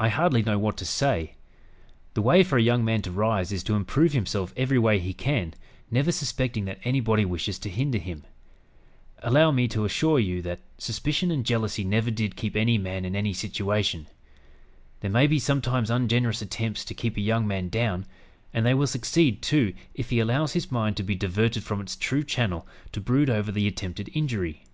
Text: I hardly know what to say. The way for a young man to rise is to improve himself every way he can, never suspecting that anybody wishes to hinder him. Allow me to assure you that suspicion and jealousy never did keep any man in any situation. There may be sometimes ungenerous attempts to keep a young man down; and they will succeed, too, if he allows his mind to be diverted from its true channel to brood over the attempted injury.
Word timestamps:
I 0.00 0.08
hardly 0.08 0.42
know 0.42 0.58
what 0.58 0.76
to 0.78 0.84
say. 0.84 1.36
The 2.14 2.22
way 2.22 2.42
for 2.42 2.58
a 2.58 2.60
young 2.60 2.84
man 2.84 3.02
to 3.02 3.12
rise 3.12 3.52
is 3.52 3.62
to 3.62 3.76
improve 3.76 4.12
himself 4.14 4.52
every 4.56 4.80
way 4.80 4.98
he 4.98 5.14
can, 5.14 5.54
never 5.92 6.10
suspecting 6.10 6.64
that 6.64 6.80
anybody 6.82 7.24
wishes 7.24 7.56
to 7.60 7.70
hinder 7.70 7.98
him. 7.98 8.24
Allow 9.20 9.52
me 9.52 9.68
to 9.68 9.84
assure 9.84 10.18
you 10.18 10.42
that 10.42 10.58
suspicion 10.76 11.30
and 11.30 11.46
jealousy 11.46 11.84
never 11.84 12.10
did 12.10 12.34
keep 12.34 12.56
any 12.56 12.78
man 12.78 13.04
in 13.04 13.14
any 13.14 13.32
situation. 13.32 14.08
There 15.02 15.08
may 15.12 15.28
be 15.28 15.38
sometimes 15.38 15.88
ungenerous 15.88 16.42
attempts 16.42 16.84
to 16.86 16.92
keep 16.94 17.16
a 17.16 17.20
young 17.20 17.46
man 17.46 17.68
down; 17.68 18.06
and 18.52 18.66
they 18.66 18.74
will 18.74 18.88
succeed, 18.88 19.40
too, 19.40 19.72
if 19.94 20.10
he 20.10 20.18
allows 20.18 20.54
his 20.54 20.72
mind 20.72 20.96
to 20.96 21.04
be 21.04 21.14
diverted 21.14 21.62
from 21.62 21.80
its 21.80 21.94
true 21.94 22.24
channel 22.24 22.66
to 22.90 23.00
brood 23.00 23.30
over 23.30 23.52
the 23.52 23.68
attempted 23.68 24.10
injury. 24.14 24.64